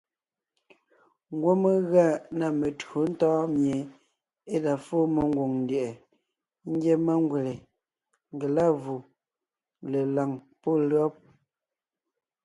Ngwɔ́ 1.35 1.53
mé 1.61 1.71
gʉa 1.89 2.07
na 2.37 2.47
metÿǒ 2.59 2.99
ntɔ̌ɔn 3.11 3.49
mie 3.55 3.77
e 4.53 4.55
la 4.65 4.73
fóo 4.85 5.05
mengwòŋ 5.15 5.51
ndyɛ̀ʼɛ 5.63 5.99
ngyɛ́ 6.71 6.97
mangwèle, 7.05 7.53
ngelâvù, 8.35 8.95
lelàŋ 9.91 10.31
pɔ́ 10.61 10.75
lÿɔ́b. 10.89 11.13